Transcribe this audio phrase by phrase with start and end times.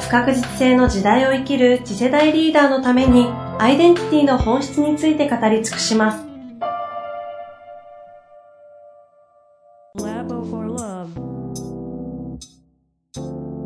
[0.00, 3.26] 不確実性の時代を生きる次世代リーダーのために
[3.58, 6.28] アイデンティティの本質について語り尽くします。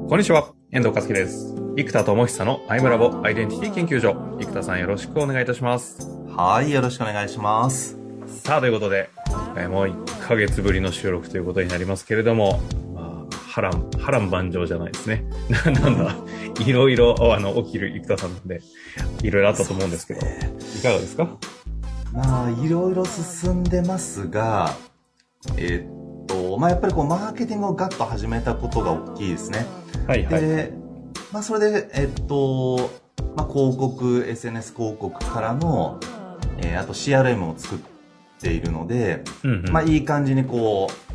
[0.08, 1.54] こんにちは、遠藤和樹です。
[1.76, 4.36] 生田智久のアイムラボアイデンティティ研究所。
[4.40, 6.06] 生田さんよろしくお願いいたします。
[6.36, 7.96] はい、よろしくお願いします。
[8.26, 9.08] さあ、ということで、
[9.56, 12.81] えもう1ヶ月ぶりの収録ということになりますけれども、まあ、
[13.52, 15.24] 波乱、波乱万丈じゃないですね。
[15.82, 16.16] なんだ、
[16.64, 18.62] いろいろ、あの、起きる生田さんなんで、
[19.22, 21.36] いろいろあったと思うんですけど、いかがですか？
[22.14, 24.74] まあ、いろいろ進んでますが、
[25.58, 29.66] えー、っと、まあ、やっぱりこう、マーケティングをガッと始めたことが大きいですね。
[30.06, 30.40] はいはい。
[30.40, 30.72] で、
[31.30, 32.90] まあ、それで、えっと、
[33.36, 35.98] まあ、広告、SNS 広告からの、
[36.58, 37.78] えー、あと CRM を作っ
[38.40, 41.11] ているので、うんうん、まあ、いい感じにこう、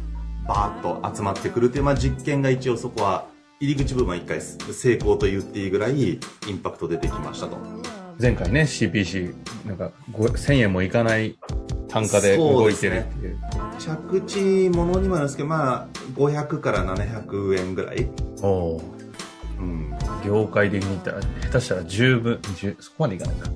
[0.48, 3.26] バーッと集まってくるという、まあ、実験が一応そこは、
[3.59, 6.20] 入り口部分は一回成功と言っていいぐらい、イ
[6.52, 7.58] ンパクト出てきましたと。
[8.20, 11.38] 前回ね、CPC、なんか、1000円もいかない
[11.88, 13.34] 単価で動いてるっていう。
[13.34, 13.42] うね、
[13.80, 18.09] 着地ものにもあるんですけど、まあ、500から700円ぐらい。
[18.42, 18.82] お
[19.59, 19.94] うん。
[20.26, 23.50] 業界的に言ったら、下手したら10分、10そこまでいかないか。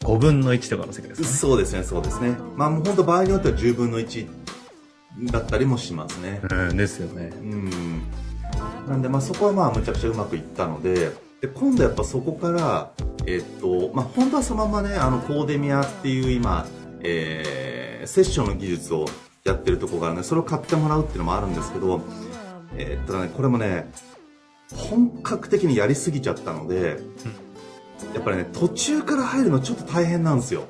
[0.00, 1.28] 5分の1とかの世界ですね。
[1.28, 2.36] そうですね、そうですね。
[2.56, 4.41] まあ、もう本当場合によっては10分の1
[5.20, 6.40] だったりもしますね。
[6.50, 7.30] うん、ですよね。
[7.42, 7.70] うん。
[8.88, 12.92] なんで、まあ、そこはまあ、むちゃくちゃうまくいったので、で、今度やっぱそこから、
[13.26, 16.66] えっと、まあ、本当はそのままね、あの、コーデミアっていう今、
[17.00, 19.06] えー、セッションの技術を
[19.44, 22.00] やってるとこがあるね、それを買ってもらうっていうのもあるんですけど、
[22.76, 23.90] えー、っとね、これもね、
[24.74, 26.98] 本格的にやりすぎちゃったので、
[28.14, 30.64] やっぱりね、途中から入るのちょっと大変なんですよ。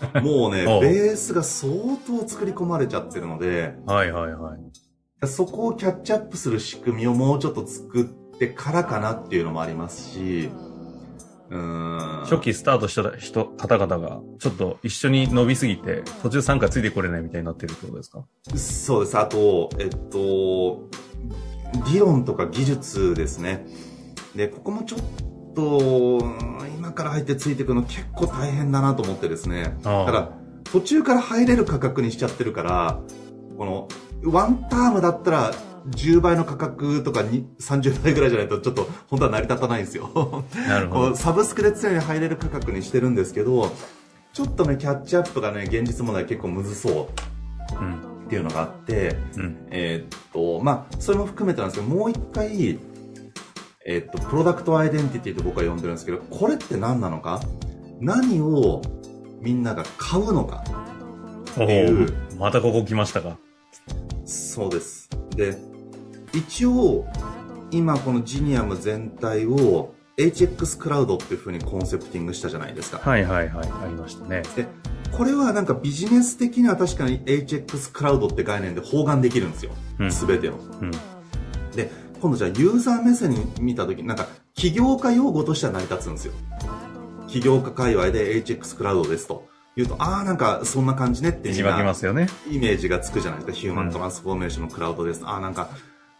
[0.22, 1.72] もうね、ベースが相
[2.06, 4.56] 当作り込まれちゃってるので、はいはいは
[5.22, 5.26] い。
[5.26, 8.04] そこをキャッチアップする仕組みをもうちょっと作っ
[8.38, 10.50] てからかなっていうのもありますし、
[12.24, 18.24] 初期スタートした人、方々が、ちょっと一緒に伸びすぎて、途中参加ついてこれないみたいになってるってことですか？
[18.56, 19.18] そうです。
[19.18, 20.88] あと、えっと、
[21.92, 23.66] 理論とか技術ですね。
[24.34, 25.00] で、ここもちょっ
[25.54, 26.18] と、
[26.76, 29.76] 今から入ってついていくの結構大変だなと思ってですね。
[29.82, 30.30] だから、
[30.64, 33.00] 途中から入れる価格にしちゃってるから、
[33.56, 33.88] この、
[34.24, 35.54] ワンタームだったら、
[35.90, 40.44] 10倍の価格とかに30倍ぐらいじゃないとちょっと本当は成り立たないんですよ。
[40.66, 41.16] なるほど。
[41.16, 43.70] サブスクで常に入れる価格にしてるんですけど
[44.32, 48.24] ちょっとねキャッチアップがね現実問題結構むずそう。
[48.24, 52.78] っていうのがあって、うん、えー、っとまあそれも含めてなんですけどもう一回
[53.86, 57.40] えー、っとプロダクトアイデンティティと僕は呼んでるんですけどこれって何なのか？
[58.00, 58.82] 何を
[59.40, 60.64] みんなが買うのか？
[61.52, 63.38] っていうまたここ来ましたか？
[64.24, 65.56] そうですで
[66.32, 67.06] 一応、
[67.70, 72.98] 今このジニアム全体を HX クラウドっていうふうにコンセプティングしたじゃないですか。
[72.98, 74.42] はいはいはい、ありましたね。
[74.56, 74.66] で、
[75.12, 79.72] これはなんかビジネス的には確かに HX クラウドって概念で包含できるんですよ。
[80.10, 80.90] す、べ、てを、うん。
[81.76, 81.90] で、
[82.24, 86.32] 今度じゃあユーザー目線に見たとき、なんか起業家用語としては成り立つんですよ。
[87.28, 89.46] 起業家界隈で HX クラウドですと。
[89.76, 92.28] 言うと、ああ、なんかそんな感じねってみんな、ますよね。
[92.50, 93.52] イメージがつくじゃないですか。
[93.52, 95.20] ヒューマントランスフォーメーションのクラウドです。
[95.20, 95.68] うん、ああ、なんか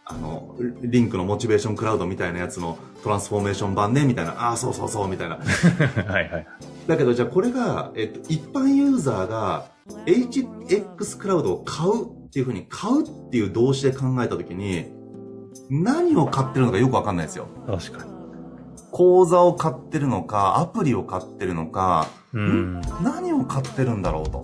[0.05, 5.37] あの、リンクのモチベーションクラウドみたいなやつのトランスフォーメーション版ね、みたいな、ああ、そうそうそう、みたいな。
[6.05, 6.47] はいはい。
[6.85, 9.65] だけど、じゃあこれが、えっと、一般ユーザーが
[10.05, 14.94] HX クラウドを買うっていうふうに、買うっていう動詞で考えたときに、
[15.69, 17.47] 何を買ってるのかよくわかんないですよ。
[17.67, 18.11] 確かに。
[18.91, 24.43] 講座を買ってるのか、アプリを買ってるのか、ん何を買ってるんだろうと。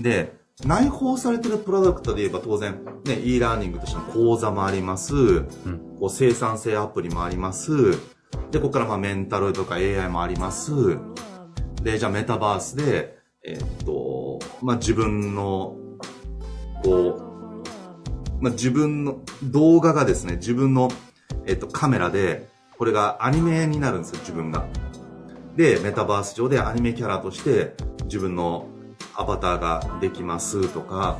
[0.00, 7.92] で、内包されてるプロダクトで言えば当然、ね、e ラーニングとしての講座もあります、うん、こう生産性アプリもあります、
[8.50, 10.98] で、ここからまあメンタルとか AI もあります、
[11.82, 15.76] で、じゃあメタバースで、えっと、まあ自分の、
[16.84, 17.29] こう、
[18.40, 20.90] まあ自分の動画がですね、自分の、
[21.46, 22.48] えっと、カメラで、
[22.78, 24.66] これがアニメになるんですよ、自分が。
[25.56, 28.66] で、メタバース上でアニメキャラとして自分の
[29.14, 31.18] アバターができますとか、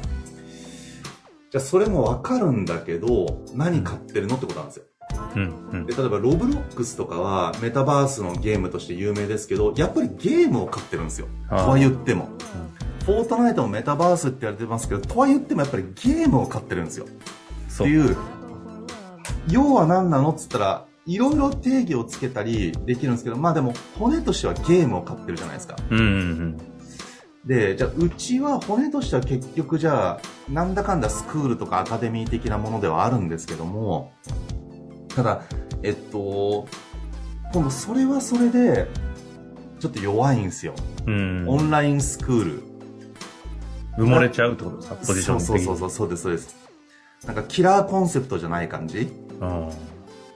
[1.50, 4.84] じゃあそれもわかるんだけど、何買ってるのってことなんですよ。
[5.34, 5.86] うんうん。
[5.86, 11.26] で例えばロブロックスとかはメタバースのゲームとして有名ですけどやっぱりゲームを買ってるんですよ。
[11.48, 12.28] とは言っても、
[13.04, 17.06] フォートナイトもメタバースって言われてますけどとは言ってもやっぱりゲームを買ってるんですよ。
[17.68, 18.16] そっていう。
[19.48, 25.76] 要は何なのっつったらいろいろ定義をつけたりできるんですけどまあでも骨としてはゲームを買ってるじゃないですか。
[25.90, 26.58] うんうん。
[27.46, 30.20] でじゃあうちは骨としては結局じゃあ
[30.52, 34.12] なんだかんだスクールとかアカデミー的なものではあるんですけども
[35.08, 35.42] ただ
[35.82, 36.68] えっと
[37.54, 38.88] 今度それはそれで
[39.80, 40.74] ちょっと弱いんですよ、
[41.06, 41.48] うん。
[41.48, 42.69] オンラインスクール
[43.98, 44.76] 埋もれちゃうってこと？
[44.76, 45.40] ですかポジション。
[45.40, 46.56] そうそうそうそうですそうです。
[47.26, 49.08] なんかキラーコンセプトじゃない感じ？
[49.40, 49.70] うん。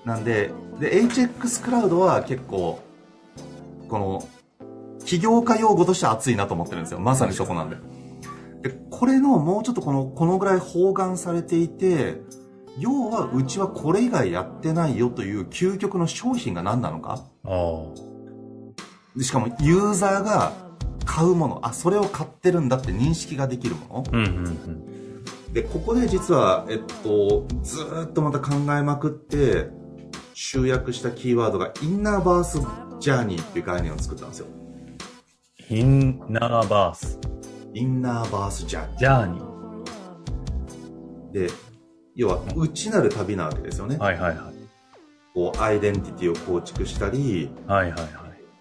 [0.05, 2.83] なんでで HX クラウドは結構
[3.89, 4.29] この
[5.05, 7.01] 起業家用語として熱いなと思ってるんですよ。
[7.01, 7.77] まさにそこなんで。
[8.63, 12.21] でこれのもうちょっとこのこのぐらい包含されていて
[12.79, 17.25] 要はうちはこれ以外やってないよという究極の商品が何なのか？
[19.21, 20.53] しかもユーザーが
[21.05, 25.53] 買うものあそれを買ってるんだって認識ができるものうんうんうん。
[25.53, 29.69] でここで実は、えっと、ずーっとまた考えまくって
[30.35, 32.59] 集約したキーワードがインナーバース
[32.99, 34.47] ジャーニーっていう概念を作ったんですよ
[35.71, 37.19] インナーバース。
[37.73, 41.49] インナーバースジャーニジャーニーで
[42.15, 43.99] 要は内なる旅なわけですよね、ー。
[43.99, 44.55] はいはいはい。
[45.35, 48.07] こうアイデンティティを構築したりはいはいは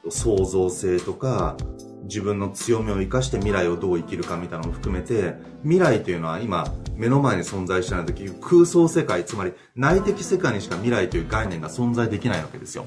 [0.06, 0.12] い。
[0.12, 1.58] 創造性とか
[2.04, 6.66] 自分の強みを生かして未来をどう生きるかみたいなのも含めて未来というのは今
[6.96, 12.86] 目の前に存在してない時空想世界つまり内的世界にしか未来という概念が存在できないわけですよ。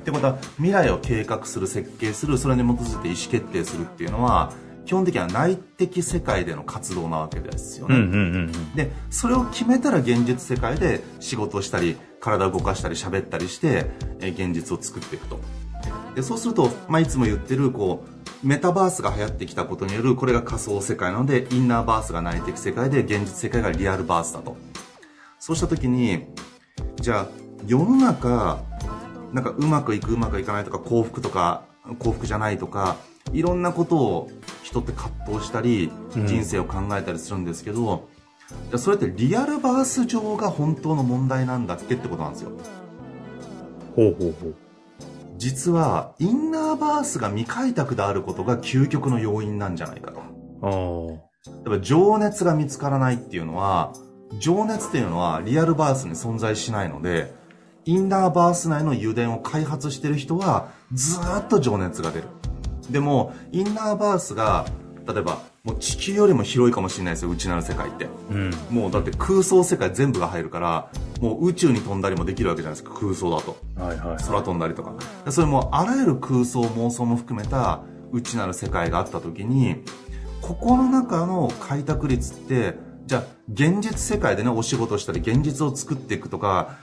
[0.00, 4.52] ってことは未来を計画する設計するそれに基づいて意思決定するっていうのは
[4.86, 8.74] 基本的には内的世界での活動なわけですよね、うんうんうんうん。
[8.74, 13.86] でそれを決めたら現実世界で仕事をしたり体を動かしたり喋ったりして、
[14.20, 15.38] えー現実を作っていくと
[16.20, 18.04] でそうすると、まあ、いつも言ってるこ
[18.42, 24.56] うメタバースが流行ってきたことによるこれが仮想世界なのでインナーバースが内的世界で現実世界がリアルバースだと。
[25.38, 26.26] そうした時に
[26.96, 27.28] じゃあ
[27.66, 28.62] 世の中
[29.32, 31.64] なんかうまくいくうまくいかないとか幸福とか
[31.98, 32.96] 幸福じゃないとか
[33.32, 34.30] いろんなことを
[34.62, 36.26] 人って葛藤したりうん。
[36.26, 38.08] 人生を考えたりするんですけど、
[38.48, 42.50] じゃあそれってリアルバース上が本当の問題なんだっけってことなんですよ。
[43.96, 44.69] ほうほうほう。
[45.40, 51.30] 実はインナーバースが未開拓であることが究極の要因なんじゃないかとああ。
[51.66, 53.94] 例えば情熱が見つからないっていうのは
[54.38, 57.32] 情熱っていうのはリアルバースに存在しないので
[57.86, 62.28] インナーバース内の油田を開発してる人はずーっと情熱が出る
[62.90, 64.66] でもインナーバースが
[65.08, 68.50] 例えばもう地球よりも広いかもしれないですよ内なる世界ってうん。
[68.70, 70.90] もうだって空想世界全部が入るから
[71.20, 74.16] もう宇宙に飛んだりもできるわけじゃないですか空想だとはいはい。
[74.24, 74.94] 空飛んだりとか
[75.24, 77.82] でそれもあらゆる空想妄想も含めた
[78.12, 79.84] 内なる世界があった時に
[80.42, 82.74] ここの中の開拓率って
[83.06, 86.76] じゃあ現実世界でねお仕事したり現実を作っていくとか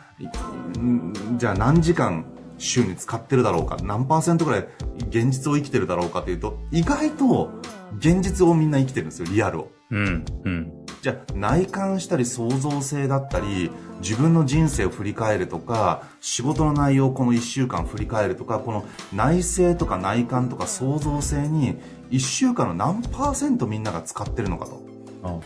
[0.79, 2.25] んじゃあ何時間
[2.57, 4.67] 週に使ってるだろうか何パーセントぐらい
[5.09, 7.51] 現実を生きてるだろうかというと意外と
[7.97, 10.25] 現実をみんな生きてるんですよリアルをうん。
[10.43, 10.85] うん。
[11.01, 21.75] じゃあ内観したり創造性だったり自分の人生を振り返るとか仕事の内容をこの1週間振り返るとかこの内省とか内観とか創造性に
[22.09, 24.83] 1週間の何パーセントみんなが使ってるのかと
[25.23, 25.39] あ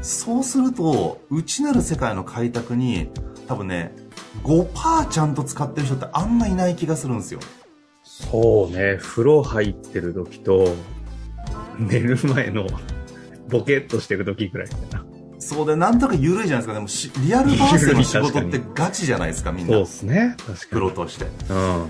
[0.00, 3.10] そうすると内なる世界の開拓に
[3.46, 3.94] 多分ね
[4.44, 7.40] 5%ちゃんと使ってる人ってあんまいない気がするんですよ
[8.30, 8.98] そうね。
[9.00, 10.74] 風呂入ってる時と、
[11.78, 12.66] 寝る前の
[13.48, 15.04] ボケっとしてる時ぐらいかな。
[15.38, 20.34] そうでなんとか緩いじゃないですかでもしリアルバースでの 仕事ってガチじゃないですかみんなそうですね。
[20.38, 20.80] 確かプに。
[20.82, 21.86] ロとしてうん。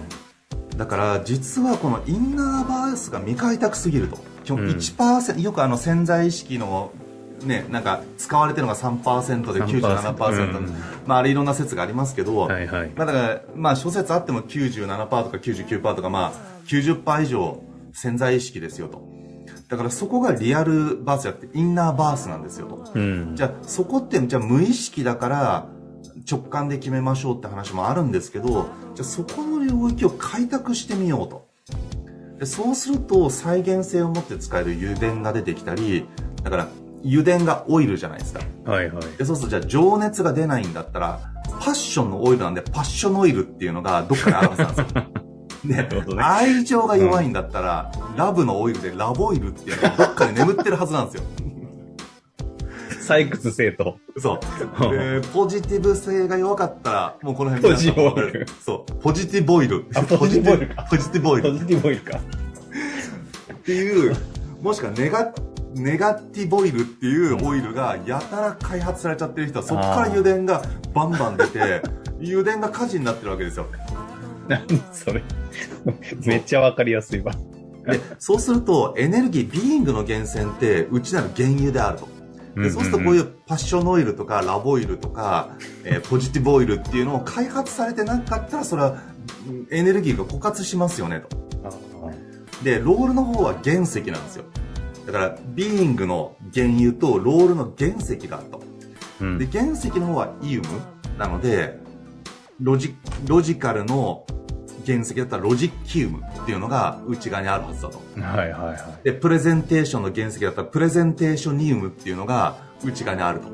[0.77, 6.93] だから実はこのインナーバースが未開拓すぎると基本うん1%、よくあの潜在意識の
[7.45, 10.75] ねなんか使われてるのが3%で97%、うん。
[11.07, 12.91] まああれいろんな説がありますけど、はいはい。
[12.97, 19.07] まあだからまあ諸説あっても97%とか99%とかまあ90%以上潜在意識ですよと。
[19.69, 22.93] だからそこがリアルバースじゃなくてインナーバースなんですよと。
[22.95, 23.37] うん。
[23.37, 25.67] じゃあそこってじゃあ無意識だから
[26.31, 31.47] 直感で決めましょうって話もあるんですけどじゃあそこの領域を開拓してみようと。
[32.39, 36.07] でそうすると再現性を持って使える油田が出てきたり
[36.45, 36.69] だから
[37.05, 39.05] 油田がオイルじゃないですかはいはい。
[39.17, 41.21] でそうするとじゃあ情熱が出ないんだったら
[41.61, 45.03] パッションのオイルなんでパッションオイルっていうのがどっかにあるはずなんですよ
[45.65, 45.89] ね
[46.23, 51.23] 愛情が弱いんだったら、ラブのオイルでラボイルっていうのがどっかに眠ってるはずなんですよ。
[53.09, 53.99] 採掘性と。
[54.19, 54.91] そう。
[54.93, 58.93] で、ポジティブ性が弱かったら、もうこの辺ポジティブオイルそう。
[59.03, 59.87] ポジティブオイル。
[59.95, 61.53] あポジティブオイルかポジティブオイル。
[61.53, 62.19] ポジティブオイルか。
[63.53, 64.17] っていう、
[64.61, 65.33] もしくはネガ、
[65.75, 70.63] ネガティブオイルっていうオイルがやたら開発されちゃってる人は、そこから油田が
[70.95, 71.83] バンバン出て、
[72.23, 73.67] 油田が火事になってるわけですよ。
[74.49, 74.61] 何
[74.93, 75.23] それ？
[76.25, 77.33] めっちゃわかりやすいわ。
[77.87, 82.09] で、そうすると、エネルギー、ビーイングの源泉って、うちなる原油であると。
[82.57, 85.51] でそうするとこういうパッションオイルとかラボオイルとか、
[85.85, 88.97] えーポジティブオイルっていうのを開発されてなかったらそれは
[89.49, 91.39] うんエネルギーが枯渇しますよねと。
[92.65, 94.45] で、ロールの方は原石なんですよ。
[95.09, 98.63] だから、ビーイングの原油とロールの原石があると。
[99.23, 100.69] うんで、原石の方はイウム
[101.19, 101.81] なので、
[102.61, 102.95] ロジ、
[103.27, 104.27] ロジカルの
[104.85, 107.99] 原石だったらロジキウムっていうのが内側にあるはずだと。
[108.21, 109.05] はいはいはい。
[109.05, 113.49] で、プレゼンテーションの原石だったらプレゼンテーショニウムっていうのが内側にあると。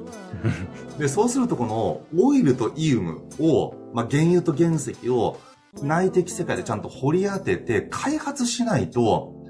[0.99, 5.39] で、そうするとこのオイルとイウムを、まあ、原油と原石を
[5.85, 9.44] 内的世界でちゃんと掘り当てて開発しないと、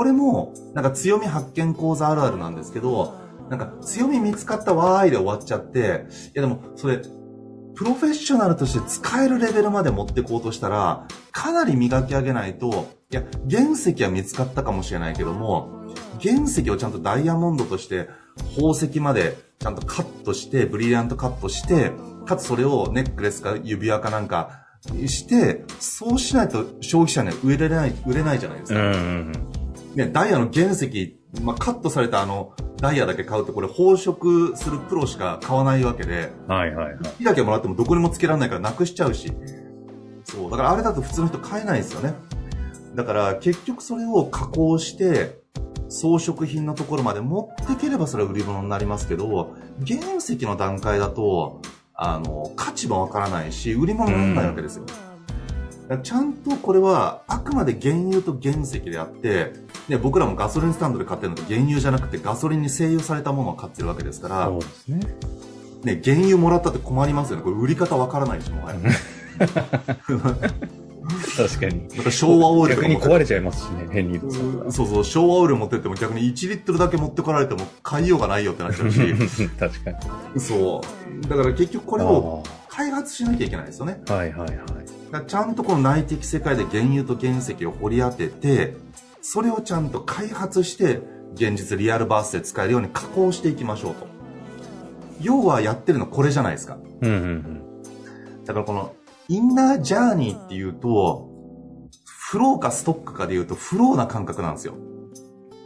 [0.00, 7.02] これもなんか強み発見講座あるあるなんですけど、なんか強み見つかったわーいで終わっちゃって、いやでもそれ、
[7.74, 15.68] プロフェッショナルとして使えるレベルまで持ってこうとしたら、かなり磨き上げないと、いや、原石は見つかったかもしれないけども、
[16.18, 18.08] 原石をちゃんとダイヤモンドとして
[18.56, 21.92] 宝石までちゃんとカットして、ブリリアントカットして、
[22.24, 24.64] かつそれをネックレスか指輪かなんか
[25.06, 28.80] して、そうしないと消費者には売れない、売れないじゃないですか。
[28.80, 29.49] うんうん
[29.94, 36.54] ね、ダイヤの原石、まあ、カットされたあの、ダイヤだけ買うとこれ宝飾するプロしか買わないわけで、うん。
[36.54, 36.98] はいはいはい。
[37.18, 39.32] 木だけもらってもどこにもつけられないからなくしちゃうし。
[40.24, 40.50] そう。
[40.50, 42.14] だからあれだと普通の人買えないですよね。
[42.94, 45.40] だから結局それを加工して、
[45.88, 49.56] 装飾品のところまで持ってければそれは売り物になりますけど、
[49.86, 51.60] 原石の段階だと、
[51.94, 54.84] あの、価値もわからないし、売り物にならないわけですよ。
[54.86, 55.09] だから
[55.98, 59.52] ちゃんとこれはあくまで原油と原石であって、
[59.88, 65.00] ね、僕らもガソリンスタンドで買ってるのって原油じゃなくてガソリンに制御されたものを買ってるわけですから、そうですね。
[65.84, 67.42] ね、原油もらったって困りますよね。
[67.42, 68.78] これ売り方わからないし、もはや。
[71.36, 71.88] 確かに。
[71.96, 74.20] また昭和オイル逆に壊れちゃいますしね、変に
[74.70, 79.00] そうそう、昭和オイル持ってっても逆に1リットルだけ持ってこられても買いようがないよってなっちゃうし、
[79.58, 79.90] 確か
[80.34, 80.40] に。
[80.40, 80.82] そ
[81.24, 81.28] う。
[81.28, 84.00] だから結局これを開発しなきゃいけないですよね。
[84.08, 84.54] はいはいは
[85.22, 85.26] い。
[85.26, 88.76] ちゃんとこの内的世界で原油と原石を掘り当てて、
[89.22, 91.00] それをちゃんと開発して、
[91.34, 94.06] 現実リアルバースで使えるように加工していきましょうと。
[95.20, 96.78] 要はやってるのこれじゃないですか。
[97.02, 97.18] うんうんう
[98.42, 98.44] ん。
[98.44, 98.94] だからこの
[99.30, 101.30] インナージャーニーっていうと、
[102.04, 104.74] フローかストックかで言うとフローな感覚なんですよ。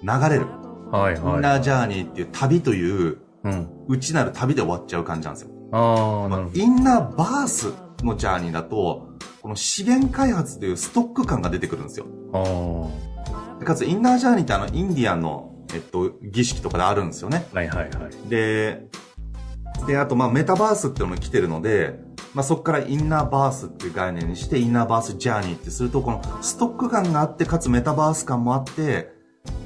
[0.02, 0.42] 流れる。
[0.42, 1.40] インはいはい。
[1.40, 3.71] ナージャーニーっていう旅という、うん。
[3.88, 5.50] 内なる旅で終わっちゃう感じなんですよ。
[5.73, 6.61] ああ、なるほど。
[6.61, 12.04] インナーバースのジャーニーだと、この資源開発というストック感が出てくるんですよ。
[12.35, 17.47] あかつインナージャーニーってあのインディアンの、えっと、儀式とかであるんですよね。
[17.54, 18.28] はいはいはい。
[18.28, 18.88] で、
[19.87, 21.99] で、あと、まあ、メタバースっていうのも来てるので、
[22.34, 29.14] まあ、そこからインナーバースっていう概念にして、インナーバースジャーニーってすると、このストック感があって、かつメタバース感もあって、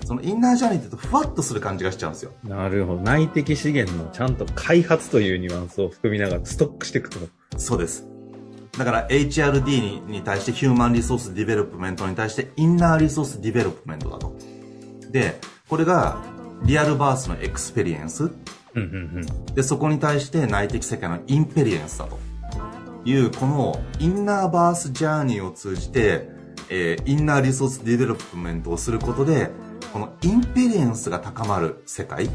[0.05, 2.33] そのインナージャーニーって言うと、ふわっとする感じがしちゃうんですよ。
[2.45, 3.01] なるほど。
[3.01, 7.19] 内的資源のちゃんと開発というニュアンスを含みながらストックしていくと。
[7.57, 8.07] そうです。
[8.77, 14.35] だから HRD にに対して human resource development に対して inner resource development だと。
[15.11, 16.23] で、これが
[16.65, 18.25] real verse の experience。
[18.25, 18.33] うん
[18.75, 18.83] うん
[19.47, 19.55] うん。
[19.55, 22.19] で、そこに対して内的世界の inperience だと
[23.09, 26.29] いう、この innerverse journey を通じて、
[26.71, 29.51] えー inner resource development をすることで、
[29.93, 32.31] この inperience が高まる世界っ。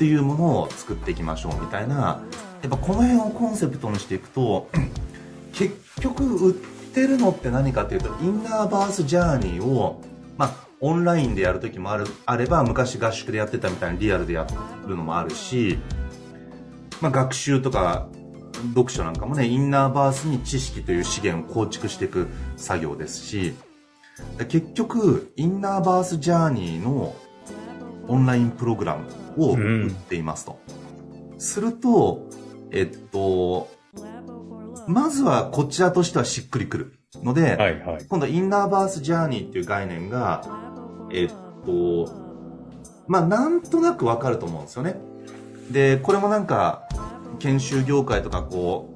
[0.00, 2.22] ていうものを作っていきましょうみたいな、
[2.62, 4.70] やっぱこの辺をコンセプトにしていくと、
[5.52, 10.00] 結局売ってるのって何かっていうと、インナーバースジャーニーを、
[10.38, 14.46] まあ、オンラインでやるときもある、あれば、昔合宿でやってたみたいにリアルでや
[14.86, 15.78] るのもあるし、
[17.02, 18.08] まあ、学習とか、
[18.68, 23.54] 読書なんかもね、インナーバースに知識という資源を構築していく作業ですし、
[24.48, 27.14] 結局、インナーバースジャーニーの
[28.08, 29.06] オンラインプログラム
[29.42, 30.60] を売っていますと。
[31.38, 32.28] すると、
[32.70, 33.68] えっと、
[34.86, 38.04] まずはこちらとしてはしっくりくるので、はいはい。
[38.08, 40.42] 今度インナーバースジャーニーっていう概念が、
[41.12, 41.30] えっ
[41.64, 42.12] と、
[43.06, 44.96] まあなんとなくわかると思うんですよね。
[45.70, 46.88] で、これもなんか、
[47.38, 48.90] 研修業界とかこ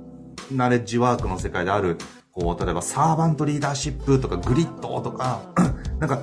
[0.50, 1.98] う、ナレッジワークの世界である、
[2.32, 5.40] こう、例えばサーバントリーダーシップとかグリッドとか、
[6.00, 6.20] なんか、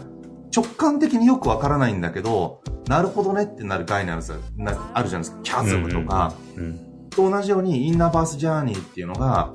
[0.54, 5.40] 直感的によくわからないんだけど、なるほどねってなる概念あるじゃないですか。
[5.44, 9.54] キャズムとか、うんうんうん、と同じようにインナーバースジャーニーっていうのが、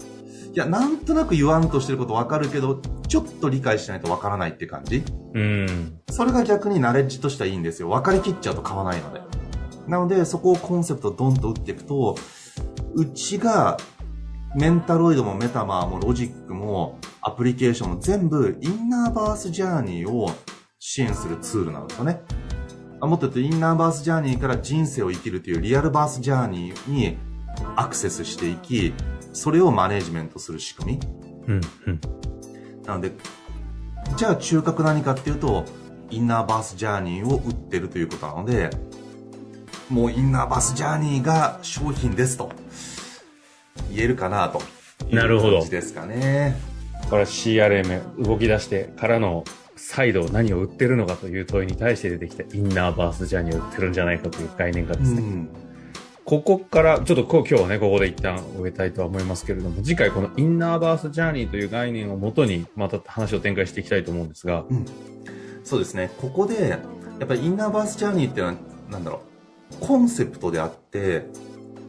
[0.54, 5.04] いや、なんとなく言わんとしてることわかるけど、ちょっと理解しないとわからないって感じ。
[5.34, 6.00] うん。
[6.10, 7.90] それが逆にナレッジとしてはいいんですよ。
[7.90, 9.20] 分かりきっちゃうと買わないので。
[9.86, 12.16] なので、そこをコンセプトドンと打っていくと、
[12.94, 13.76] うちが、
[14.54, 20.30] メンタロイドもメタマーもロジックもアプリケーションも全部インナーバースジャーニーを
[20.78, 22.22] 支援するツールなんですよね。
[23.00, 27.18] もっと言うとインナーバースジャーニーから人生を生きるというリアルバースジャーニーに
[27.76, 28.94] アクセスしていき、
[29.34, 31.00] それをマネジメントする仕組み。
[31.48, 32.00] うんうん、
[32.86, 33.12] なので、
[34.16, 35.64] じゃあ中核何かっていうと、
[36.10, 38.70] インナーバースジャーニーを売ってるということなので、
[39.88, 42.50] もうインナーバースジャーニーが商品ですと
[43.90, 44.60] 言えるかなと
[45.10, 45.64] なるほど。
[45.64, 46.56] ですかね。
[47.08, 49.44] これは CRM 動き出してからの
[49.76, 55.20] 再度何を売ってるのかという問いに対して出てきたインナーバースジャーニーを売ってるんじゃないかという概念がですね。
[55.20, 55.48] うん
[56.26, 64.64] ここから、ちょっと今日はね、ここで一旦終えたいとは思いますけれども、次回このインナーバースジャーニーという概念をもとに、また話を展開していきたいと思うんですが。
[64.68, 64.84] うん、
[65.62, 66.10] そうですね。
[66.20, 66.80] ここで、や
[67.24, 68.58] っぱりインナーバースジャーニーっていうのは、
[68.90, 69.35] なんだろう、
[69.80, 71.26] コンセプトであって、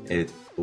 [0.09, 0.61] えっと、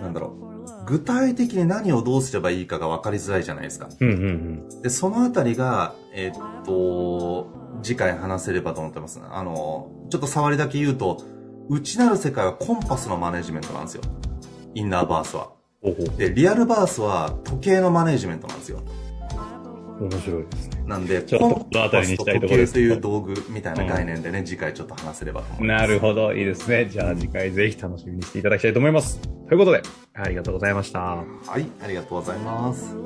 [0.00, 3.88] なんだろう、具体的に何をどうすればいいかが分かりづらいじゃないですか。
[4.00, 7.48] うんうんうん、で、そのあたりが、えっと、
[7.82, 9.20] 次回話せればと思ってます。
[9.30, 11.22] あの、ちょっと触りだけ言うと、
[11.68, 14.02] 内なる世界はコンパスのマネジメントなんですよ。
[14.74, 15.50] インナーバースは。
[16.16, 18.80] で、リアルバースは時計のマネジメントなんですよ。
[20.00, 20.84] 面白いですね。
[20.86, 25.82] なんで、コンパスと時計という道具みたいな概念でね、うん、次回ちょっと話せればと思います。
[25.82, 26.86] なるほど、いいですね。
[26.86, 29.20] じゃあ次回ぜひ楽しみにしていただきたいと思います。
[29.20, 29.82] ということで、
[30.14, 31.00] ありがとうございました。
[31.00, 31.24] は
[31.58, 32.96] い、ありがとうございます。